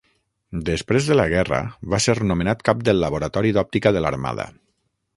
Després 0.69 1.09
de 1.09 1.17
la 1.19 1.25
Guerra, 1.33 1.59
va 1.95 2.01
ser 2.07 2.17
nomenat 2.33 2.65
cap 2.71 2.83
del 2.91 3.05
Laboratori 3.05 3.55
d'Òptica 3.59 3.97
de 3.99 4.07
l'Armada. 4.07 4.53